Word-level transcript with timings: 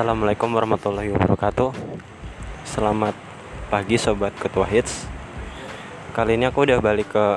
Assalamualaikum 0.00 0.56
warahmatullahi 0.56 1.12
wabarakatuh. 1.12 1.76
Selamat 2.64 3.12
pagi 3.68 4.00
sobat 4.00 4.32
ketua 4.32 4.64
hits. 4.64 5.04
Kali 6.16 6.40
ini 6.40 6.48
aku 6.48 6.64
udah 6.64 6.80
balik 6.80 7.12
ke 7.12 7.36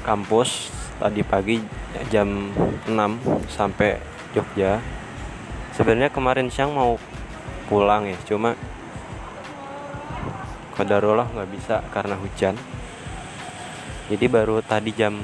kampus 0.00 0.72
Tadi 0.96 1.20
pagi 1.20 1.60
jam 2.08 2.48
6 2.88 2.96
sampai 3.44 4.00
Jogja. 4.32 4.80
Sebenarnya 5.76 6.08
kemarin 6.08 6.48
siang 6.48 6.72
mau 6.72 6.96
pulang 7.68 8.08
ya 8.08 8.16
Cuma 8.24 8.56
Kodarullah 10.72 11.28
nggak 11.28 11.50
bisa 11.52 11.84
karena 11.92 12.16
hujan. 12.16 12.56
Jadi 14.08 14.32
baru 14.32 14.64
tadi 14.64 14.96
jam 14.96 15.20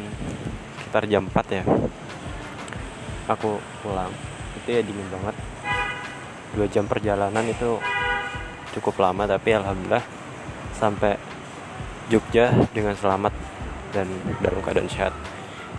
sekitar 0.77 1.09
jam 1.09 1.33
4 1.33 1.33
ya 1.49 1.65
Aku 3.25 3.57
pulang. 3.81 4.13
Itu 4.61 4.69
ya 4.69 4.85
dingin 4.85 5.09
banget 5.09 5.48
dua 6.59 6.67
jam 6.67 6.91
perjalanan 6.91 7.47
itu 7.47 7.79
cukup 8.75 8.99
lama 8.99 9.31
tapi 9.31 9.55
alhamdulillah 9.55 10.03
sampai 10.75 11.15
Jogja 12.11 12.51
dengan 12.75 12.99
selamat 12.99 13.31
dan 13.95 14.11
dalam 14.43 14.59
keadaan 14.65 14.91
sehat. 14.91 15.15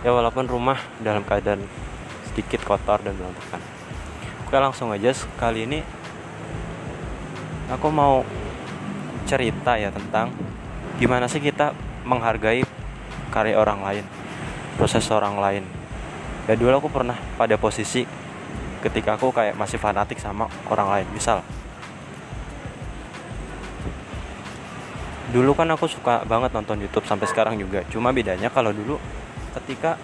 Ya 0.00 0.14
walaupun 0.14 0.48
rumah 0.48 0.80
dalam 1.04 1.20
keadaan 1.20 1.60
sedikit 2.32 2.64
kotor 2.64 3.04
dan 3.04 3.12
berantakan. 3.18 3.60
Oke 4.48 4.56
langsung 4.56 4.88
aja 4.94 5.12
kali 5.36 5.68
ini 5.68 5.84
aku 7.68 7.92
mau 7.92 8.24
cerita 9.28 9.76
ya 9.76 9.92
tentang 9.92 10.32
gimana 10.96 11.28
sih 11.28 11.42
kita 11.42 11.76
menghargai 12.08 12.64
karya 13.34 13.58
orang 13.58 13.84
lain 13.84 14.04
proses 14.78 15.04
orang 15.12 15.36
lain. 15.36 15.64
Ya 16.48 16.56
dulu 16.56 16.80
aku 16.80 16.88
pernah 16.88 17.18
pada 17.36 17.58
posisi 17.60 18.06
ketika 18.80 19.20
aku 19.20 19.28
kayak 19.30 19.56
masih 19.56 19.76
fanatik 19.76 20.16
sama 20.16 20.48
orang 20.72 20.88
lain 20.88 21.06
misal. 21.12 21.44
Dulu 25.30 25.54
kan 25.54 25.70
aku 25.70 25.86
suka 25.86 26.26
banget 26.26 26.50
nonton 26.50 26.82
YouTube 26.82 27.06
sampai 27.06 27.28
sekarang 27.30 27.54
juga. 27.60 27.86
Cuma 27.86 28.10
bedanya 28.10 28.50
kalau 28.50 28.74
dulu 28.74 28.98
ketika 29.54 29.94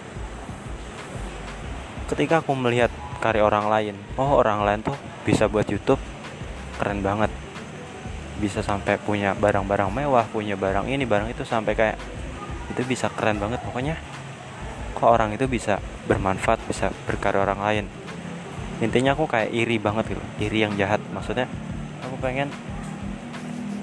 ketika 2.07 2.39
aku 2.39 2.55
melihat 2.55 2.87
karya 3.19 3.43
orang 3.43 3.67
lain 3.67 3.95
oh 4.15 4.39
orang 4.39 4.63
lain 4.63 4.79
tuh 4.85 4.95
bisa 5.27 5.51
buat 5.51 5.67
YouTube 5.67 5.99
keren 6.79 7.03
banget. 7.03 7.33
Bisa 8.37 8.61
sampai 8.61 9.01
punya 9.01 9.33
barang-barang 9.33 9.89
mewah 9.91 10.29
punya 10.29 10.55
barang 10.55 10.87
ini 10.87 11.03
barang 11.03 11.33
itu 11.33 11.43
sampai 11.43 11.73
kayak 11.75 11.97
itu 12.71 12.81
bisa 12.87 13.11
keren 13.11 13.41
banget. 13.41 13.59
Pokoknya 13.65 13.99
kok 14.95 15.09
orang 15.11 15.35
itu 15.35 15.49
bisa 15.49 15.83
bermanfaat 16.07 16.63
bisa 16.65 16.93
berkarya 17.03 17.43
orang 17.43 17.61
lain 17.61 17.85
intinya 18.77 19.17
aku 19.17 19.25
kayak 19.25 19.49
iri 19.49 19.81
banget 19.81 20.13
gitu 20.13 20.23
iri 20.41 20.63
yang 20.65 20.73
jahat. 20.77 21.01
Maksudnya 21.13 21.49
aku 22.05 22.15
pengen 22.21 22.53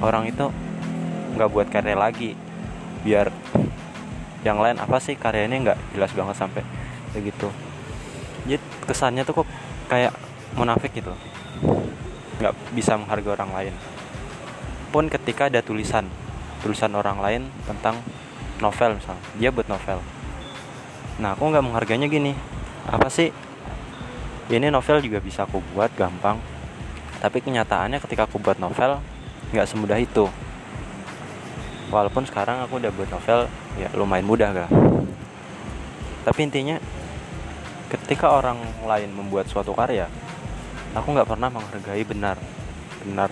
orang 0.03 0.29
itu 0.31 0.51
nggak 1.35 1.51
buat 1.51 1.67
karya 1.71 1.99
lagi 1.99 2.39
biar 3.03 3.29
yang 4.47 4.61
lain 4.61 4.77
apa 4.79 5.01
sih 5.01 5.17
karyanya 5.17 5.73
nggak 5.73 5.79
jelas 5.97 6.13
banget 6.15 6.37
sampai 6.39 6.63
begitu. 7.17 7.49
Jadi 8.45 8.61
kesannya 8.85 9.25
tuh 9.25 9.43
kok 9.43 9.49
kayak 9.89 10.13
munafik 10.55 10.93
gitu 10.95 11.11
nggak 12.39 12.55
bisa 12.77 12.99
menghargai 12.99 13.35
orang 13.35 13.51
lain. 13.55 13.75
Pun 14.95 15.11
ketika 15.11 15.51
ada 15.51 15.65
tulisan 15.65 16.07
tulisan 16.63 16.93
orang 16.97 17.19
lain 17.21 17.43
tentang 17.69 18.01
novel 18.63 18.97
misalnya 18.97 19.25
dia 19.37 19.51
buat 19.51 19.67
novel. 19.67 19.99
Nah 21.19 21.35
aku 21.35 21.51
nggak 21.51 21.65
menghargainya 21.65 22.07
gini 22.07 22.33
apa 22.85 23.09
sih 23.09 23.33
ini 24.53 24.69
novel 24.69 25.01
juga 25.01 25.21
bisa 25.21 25.49
aku 25.49 25.65
buat 25.73 25.93
gampang. 25.97 26.37
Tapi 27.21 27.41
kenyataannya 27.41 28.03
ketika 28.05 28.29
aku 28.29 28.37
buat 28.37 28.61
novel 28.61 29.01
nggak 29.53 29.69
semudah 29.69 29.97
itu. 29.97 30.29
Walaupun 31.89 32.29
sekarang 32.29 32.61
aku 32.65 32.81
udah 32.81 32.93
buat 32.93 33.09
novel 33.09 33.49
ya 33.79 33.91
lumayan 33.95 34.27
mudah 34.27 34.51
gak 34.55 34.71
tapi 36.25 36.49
intinya 36.49 36.81
ketika 37.93 38.33
orang 38.33 38.57
lain 38.89 39.13
membuat 39.13 39.45
suatu 39.45 39.77
karya 39.77 40.09
aku 40.97 41.13
nggak 41.13 41.29
pernah 41.29 41.53
menghargai 41.53 42.01
benar 42.09 42.41
benar 43.05 43.29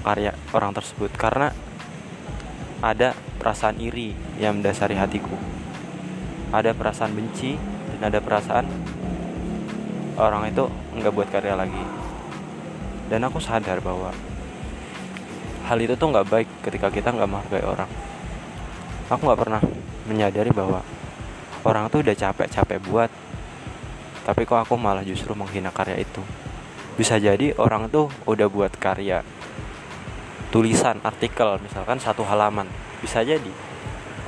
karya 0.00 0.32
orang 0.56 0.72
tersebut. 0.72 1.12
Karena 1.12 1.52
ada 2.80 3.12
perasaan 3.36 3.76
iri 3.76 4.16
yang 4.40 4.56
mendasari 4.56 4.96
hatiku. 4.96 5.36
Ada 6.50 6.72
perasaan 6.72 7.12
benci 7.12 7.60
dan 7.92 8.08
ada 8.08 8.18
perasaan 8.24 8.64
orang 10.20 10.52
itu 10.52 10.68
nggak 11.00 11.12
buat 11.16 11.28
karya 11.32 11.56
lagi. 11.56 11.84
Dan 13.08 13.26
aku 13.26 13.40
sadar 13.40 13.80
bahwa 13.80 14.12
hal 15.66 15.78
itu 15.80 15.96
tuh 15.96 16.08
nggak 16.12 16.26
baik 16.28 16.48
ketika 16.62 16.92
kita 16.92 17.10
nggak 17.10 17.30
menghargai 17.30 17.64
orang. 17.64 17.90
Aku 19.10 19.26
nggak 19.26 19.40
pernah 19.40 19.62
menyadari 20.06 20.52
bahwa 20.54 20.84
orang 21.66 21.90
tuh 21.90 22.04
udah 22.04 22.14
capek-capek 22.14 22.78
buat 22.86 23.10
tapi 24.20 24.44
kok 24.44 24.62
aku 24.62 24.76
malah 24.76 25.02
justru 25.02 25.32
menghina 25.32 25.72
karya 25.72 25.98
itu. 26.04 26.22
Bisa 26.94 27.16
jadi 27.16 27.56
orang 27.56 27.88
tuh 27.88 28.12
udah 28.28 28.46
buat 28.46 28.70
karya 28.76 29.24
tulisan 30.52 31.00
artikel 31.02 31.58
misalkan 31.64 31.98
satu 31.98 32.22
halaman. 32.28 32.68
Bisa 33.00 33.24
jadi. 33.24 33.50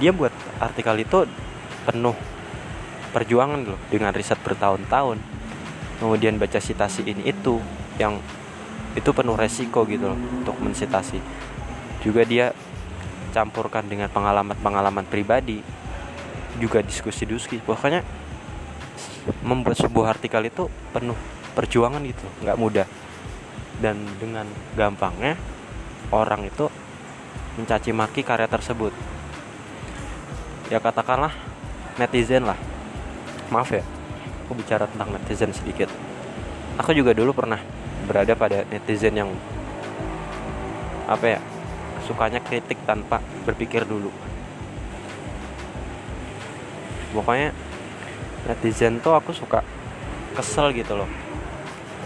Dia 0.00 0.10
buat 0.10 0.32
artikel 0.59 1.04
itu 1.04 1.28
penuh 1.86 2.16
perjuangan 3.12 3.60
loh 3.62 3.80
dengan 3.92 4.10
riset 4.16 4.41
bertahun-tahun 4.41 5.20
kemudian 5.98 6.41
baca 6.41 6.60
citasi 6.60 7.04
ini 7.04 7.28
itu 7.28 7.60
yang 8.00 8.20
itu 8.92 9.10
penuh 9.12 9.36
resiko 9.36 9.88
gitu 9.88 10.12
loh 10.12 10.19
untuk 10.19 10.56
mensitasi 10.60 11.19
juga 12.04 12.22
dia 12.28 12.53
campurkan 13.32 13.88
dengan 13.88 14.12
pengalaman-pengalaman 14.12 15.08
pribadi 15.08 15.64
juga 16.60 16.84
diskusi-diskusi 16.84 17.64
pokoknya 17.64 18.04
membuat 19.47 19.78
sebuah 19.78 20.19
artikel 20.19 20.42
itu 20.44 20.66
penuh 20.92 21.16
perjuangan 21.54 22.03
gitu 22.03 22.26
nggak 22.42 22.59
mudah. 22.59 22.86
Dan 23.78 23.98
dengan 24.20 24.47
gampangnya 24.78 25.34
orang 26.14 26.47
itu 26.47 26.70
mencaci 27.59 27.91
maki 27.91 28.22
karya 28.22 28.47
tersebut. 28.47 28.94
Ya 30.70 30.78
katakanlah 30.78 31.34
netizen 31.98 32.47
lah. 32.47 32.59
Maaf 33.53 33.72
ya 33.74 33.84
aku 34.53 34.61
bicara 34.61 34.85
tentang 34.85 35.17
netizen 35.17 35.49
sedikit. 35.57 35.89
Aku 36.77 36.93
juga 36.93 37.17
dulu 37.17 37.33
pernah 37.33 37.57
berada 38.05 38.37
pada 38.37 38.69
netizen 38.69 39.17
yang 39.17 39.33
apa 41.09 41.25
ya 41.25 41.41
sukanya 42.05 42.45
kritik 42.45 42.77
tanpa 42.85 43.25
berpikir 43.49 43.89
dulu. 43.89 44.13
Pokoknya 47.17 47.57
netizen 48.45 49.01
tuh 49.01 49.17
aku 49.17 49.33
suka 49.33 49.65
kesel 50.37 50.77
gitu 50.77 51.01
loh. 51.01 51.09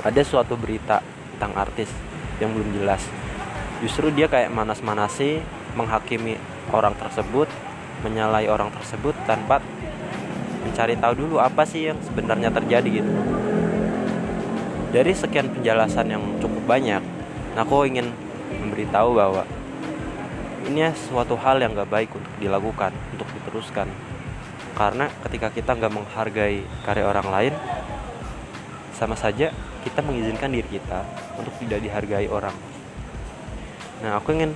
Ada 0.07 0.23
suatu 0.23 0.55
berita 0.55 1.03
tentang 1.35 1.51
artis 1.59 1.91
yang 2.39 2.55
belum 2.55 2.79
jelas. 2.79 3.03
Justru 3.83 4.15
dia 4.15 4.31
kayak 4.31 4.55
manas-manasi 4.55 5.43
menghakimi 5.75 6.39
orang 6.71 6.95
tersebut 6.95 7.51
menyalahi 8.07 8.47
orang 8.47 8.71
tersebut 8.71 9.19
tanpa 9.27 9.59
mencari 10.67 10.99
tahu 10.99 11.15
dulu 11.15 11.39
apa 11.39 11.63
sih 11.63 11.87
yang 11.87 11.99
sebenarnya 12.03 12.51
terjadi 12.51 12.91
gitu. 13.01 13.13
Dari 14.91 15.13
sekian 15.15 15.55
penjelasan 15.55 16.11
yang 16.11 16.23
cukup 16.43 16.67
banyak 16.67 17.03
aku 17.57 17.87
ingin 17.89 18.11
memberitahu 18.67 19.17
bahwa 19.17 19.47
ini 20.67 20.91
suatu 21.09 21.39
hal 21.39 21.63
yang 21.63 21.73
gak 21.79 21.89
baik 21.89 22.11
untuk 22.13 22.35
dilakukan 22.43 22.91
untuk 23.15 23.29
diteruskan. 23.39 23.89
Karena 24.77 25.09
ketika 25.25 25.49
kita 25.49 25.73
nggak 25.73 25.89
menghargai 25.89 26.61
karya 26.85 27.09
orang 27.09 27.29
lain 27.33 27.55
sama 28.93 29.17
saja 29.17 29.49
kita 29.81 30.05
mengizinkan 30.05 30.53
diri 30.53 30.69
kita 30.69 31.01
untuk 31.41 31.57
tidak 31.65 31.81
dihargai 31.81 32.29
orang. 32.29 32.53
Nah 34.05 34.21
aku 34.21 34.37
ingin 34.37 34.53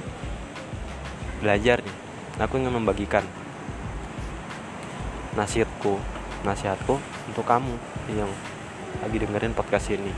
belajar 1.40 1.80
nih. 1.80 1.96
Aku 2.40 2.60
ingin 2.60 2.72
membagikan 2.72 3.24
nasihatku 5.38 5.98
nasihatku 6.42 6.96
untuk 7.28 7.44
kamu 7.44 7.76
yang 8.16 8.30
lagi 9.04 9.16
dengerin 9.20 9.54
podcast 9.54 9.92
ini. 9.92 10.10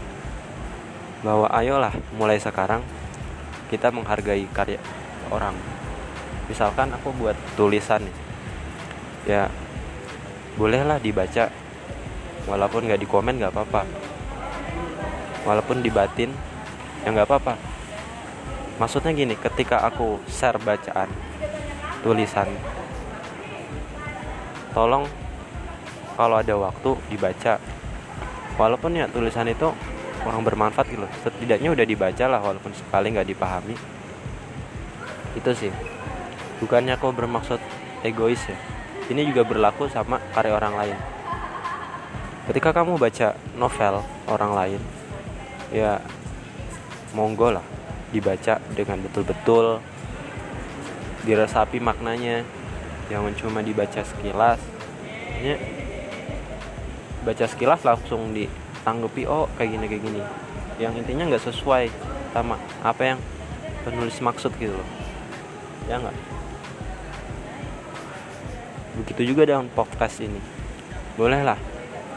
Bahwa 1.23 1.47
ayolah 1.53 1.95
mulai 2.17 2.39
sekarang 2.41 2.83
kita 3.71 3.93
menghargai 3.93 4.47
karya 4.51 4.81
orang. 5.31 5.55
Misalkan 6.51 6.91
aku 6.93 7.15
buat 7.15 7.37
tulisan 7.55 8.05
ya 9.29 9.49
bolehlah 10.57 10.99
dibaca. 10.99 11.51
Walaupun 12.43 12.91
nggak 12.91 13.01
di 13.01 13.07
komen 13.07 13.39
nggak 13.39 13.55
apa-apa. 13.55 13.87
Walaupun 15.47 15.83
dibatin 15.83 16.35
ya 17.07 17.15
nggak 17.15 17.29
apa-apa. 17.29 17.55
Maksudnya 18.83 19.15
gini 19.15 19.39
ketika 19.39 19.85
aku 19.87 20.19
share 20.27 20.59
bacaan 20.59 21.07
tulisan 22.03 22.51
tolong 24.73 25.09
kalau 26.17 26.37
ada 26.41 26.55
waktu 26.57 26.91
dibaca. 27.09 27.57
Walaupun 28.61 29.01
ya 29.01 29.09
tulisan 29.09 29.49
itu 29.49 29.73
orang 30.29 30.43
bermanfaat 30.45 30.87
gitu. 30.93 31.09
Setidaknya 31.25 31.73
udah 31.73 31.87
dibaca 31.89 32.25
lah 32.29 32.41
walaupun 32.45 32.73
sekali 32.77 33.17
nggak 33.17 33.29
dipahami. 33.33 33.77
Itu 35.37 35.51
sih. 35.57 35.73
Bukannya 36.61 37.01
aku 37.01 37.11
bermaksud 37.17 37.59
egois 38.05 38.45
ya. 38.45 38.57
Ini 39.09 39.29
juga 39.29 39.43
berlaku 39.43 39.89
sama 39.89 40.21
karya 40.37 40.53
orang 40.53 40.75
lain. 40.77 40.99
Ketika 42.47 42.75
kamu 42.75 42.99
baca 42.99 43.39
novel 43.57 44.03
orang 44.29 44.53
lain 44.53 44.83
ya 45.73 46.05
monggo 47.17 47.49
lah 47.49 47.65
dibaca 48.13 48.61
dengan 48.77 49.01
betul-betul 49.01 49.81
diresapi 51.25 51.81
maknanya 51.81 52.45
jangan 53.11 53.33
cuma 53.39 53.65
dibaca 53.65 54.03
sekilas. 54.03 54.61
Ya 55.43 55.57
baca 57.23 57.47
sekilas 57.47 57.87
langsung 57.87 58.35
ditanggapi 58.35 59.31
oh 59.31 59.47
kayak 59.59 59.71
gini 59.79 59.85
kayak 59.87 60.03
gini. 60.03 60.23
Yang 60.79 60.93
intinya 61.07 61.25
nggak 61.31 61.45
sesuai 61.47 61.91
sama 62.35 62.59
apa 62.83 63.03
yang 63.15 63.19
penulis 63.87 64.19
maksud 64.19 64.51
gitu 64.59 64.75
loh. 64.75 64.89
Ya 65.87 65.99
nggak? 66.03 66.17
Begitu 69.03 69.35
juga 69.35 69.49
dengan 69.49 69.71
podcast 69.73 70.19
ini. 70.21 70.39
Bolehlah 71.15 71.59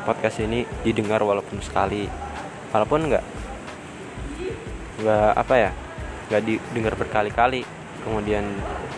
podcast 0.06 0.42
ini 0.42 0.66
didengar 0.82 1.22
walaupun 1.22 1.62
sekali. 1.62 2.10
Walaupun 2.74 3.08
nggak 3.08 3.26
nggak 4.96 5.32
apa 5.36 5.56
ya 5.60 5.72
nggak 6.32 6.42
didengar 6.48 6.94
berkali-kali 6.96 7.62
kemudian 8.02 8.48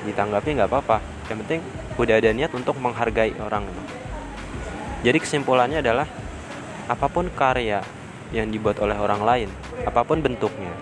ditanggapi 0.06 0.56
nggak 0.56 0.69
apa-apa 0.69 1.16
yang 1.27 1.39
penting 1.44 1.62
udah 2.00 2.15
ada 2.19 2.31
niat 2.31 2.51
untuk 2.56 2.75
menghargai 2.79 3.35
orang 3.39 3.68
jadi 5.06 5.18
kesimpulannya 5.21 5.79
adalah 5.79 6.09
apa 6.89 7.07
pun 7.12 7.29
karya 7.29 7.83
yang 8.35 8.50
dibuat 8.51 8.81
oleh 8.83 8.97
orang 8.97 9.21
lain, 9.24 9.50
apa 9.88 10.03
pun 10.03 10.19
bentuknya, 10.19 10.74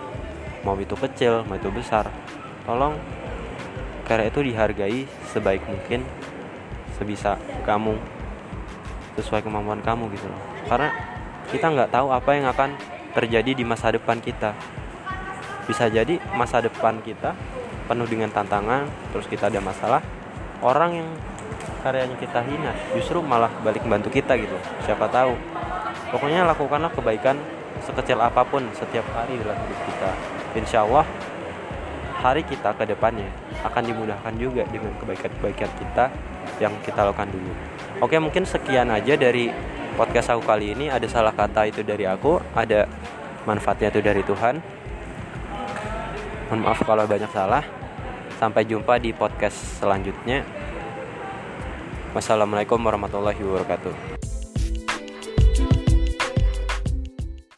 mau 0.66 0.74
itu 0.78 0.98
kecil, 0.98 1.46
mau 1.46 1.54
itu 1.54 1.70
besar, 1.70 2.10
tolong 2.64 2.98
karya 4.08 4.30
itu 4.30 4.40
dihargai 4.42 5.06
sebaik 5.30 5.62
mungkin 5.66 6.02
sebisa 6.98 7.38
kamu 7.66 7.98
sesuai 9.18 9.46
kemampuan 9.46 9.82
kamu 9.84 10.10
gitu 10.14 10.26
loh. 10.26 10.40
Karena 10.66 10.90
kita 11.52 11.70
nggak 11.70 11.90
tahu 11.94 12.10
apa 12.10 12.30
yang 12.34 12.46
akan 12.50 12.74
terjadi 13.14 13.54
di 13.54 13.62
masa 13.62 13.94
depan 13.94 14.18
kita. 14.18 14.58
Bisa 15.70 15.90
jadi 15.90 16.18
masa 16.34 16.62
depan 16.62 16.98
kita 17.02 17.34
penuh 17.86 18.06
dengan 18.10 18.30
tantangan, 18.30 18.90
terus 19.14 19.30
kita 19.30 19.46
ada 19.50 19.62
masalah, 19.62 20.02
orang 20.62 21.02
yang 21.02 21.08
karyanya 21.86 22.16
kita 22.18 22.42
hina 22.42 22.72
justru 22.96 23.22
malah 23.22 23.50
balik 23.62 23.86
membantu 23.86 24.10
kita 24.10 24.34
gitu. 24.34 24.56
Siapa 24.82 25.06
tahu. 25.06 25.38
Pokoknya 26.10 26.46
lakukanlah 26.46 26.90
kebaikan 26.90 27.38
sekecil 27.82 28.18
apa 28.22 28.42
pun 28.46 28.66
setiap 28.74 29.04
hari 29.14 29.38
dalam 29.38 29.54
hidup 29.54 29.80
kita. 29.86 30.10
Insya 30.56 30.82
Allah 30.82 31.06
hari 32.22 32.42
kita 32.42 32.72
ke 32.74 32.88
depannya 32.88 33.28
akan 33.62 33.82
dimudahkan 33.86 34.34
juga 34.40 34.64
dengan 34.66 34.90
kebaikan-kebaikan 34.98 35.70
kita 35.78 36.04
yang 36.58 36.72
kita 36.82 37.06
lakukan 37.06 37.28
dulu. 37.30 37.52
Oke 38.02 38.16
mungkin 38.18 38.48
sekian 38.48 38.88
aja 38.90 39.14
dari 39.14 39.52
podcast 39.94 40.34
aku 40.34 40.42
kali 40.42 40.74
ini. 40.74 40.90
Ada 40.90 41.06
salah 41.06 41.34
kata 41.36 41.68
itu 41.70 41.86
dari 41.86 42.08
aku 42.08 42.40
ada 42.56 42.88
manfaatnya 43.46 43.94
itu 43.94 44.00
dari 44.02 44.22
Tuhan. 44.26 44.58
Mohon 46.50 46.60
maaf 46.62 46.80
kalau 46.86 47.04
banyak 47.06 47.30
salah 47.34 47.62
sampai 48.36 48.68
jumpa 48.68 49.00
di 49.00 49.16
podcast 49.16 49.80
selanjutnya 49.80 50.44
Wassalamualaikum 52.16 52.80
warahmatullahi 52.80 53.36
wabarakatuh. 53.44 54.15